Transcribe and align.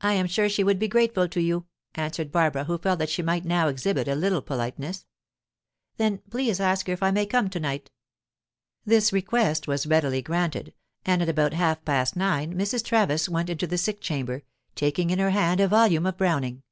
"I 0.00 0.12
am 0.12 0.28
sure 0.28 0.48
she 0.48 0.62
would 0.62 0.78
be 0.78 0.86
grateful 0.86 1.26
to 1.26 1.40
you," 1.42 1.66
answered 1.96 2.30
Barbara, 2.30 2.62
who 2.66 2.78
felt 2.78 3.00
that 3.00 3.08
she 3.10 3.20
might 3.20 3.44
now 3.44 3.66
exhibit 3.66 4.06
a 4.06 4.14
little 4.14 4.40
politeness. 4.40 5.06
"Then 5.96 6.18
please 6.30 6.60
ask 6.60 6.86
her 6.86 6.92
if 6.92 7.02
I 7.02 7.10
may 7.10 7.26
come 7.26 7.50
to 7.50 7.58
night." 7.58 7.90
This 8.84 9.12
request 9.12 9.66
was 9.66 9.88
readily 9.88 10.22
granted, 10.22 10.72
and 11.04 11.20
at 11.20 11.28
about 11.28 11.52
half 11.52 11.84
past 11.84 12.14
nine 12.14 12.54
Mrs. 12.54 12.84
Travis 12.84 13.28
went 13.28 13.50
into 13.50 13.66
the 13.66 13.76
sick 13.76 14.00
chamber, 14.00 14.44
taking 14.76 15.10
in 15.10 15.18
her 15.18 15.30
hand 15.30 15.58
a 15.58 15.66
volume 15.66 16.06
of 16.06 16.16
Browning. 16.16 16.62